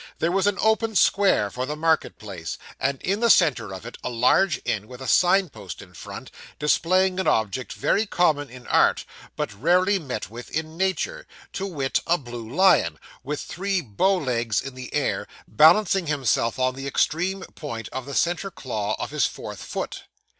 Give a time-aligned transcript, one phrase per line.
[0.17, 3.97] There was an open square for the market place; and in the centre of it,
[4.03, 8.65] a large inn with a sign post in front, displaying an object very common in
[8.65, 14.15] art, but rarely met with in nature to wit, a blue lion, with three bow
[14.17, 19.11] legs in the air, balancing himself on the extreme point of the centre claw of
[19.11, 20.05] his fourth foot.